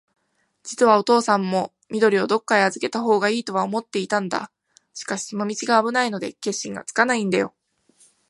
[0.63, 4.51] じつはおとうさんも、緑をどっかへあずけたほうがいいとは思っていたんだ。
[4.95, 7.53] しかし、その道があぶないので、決心がつかないんだよ。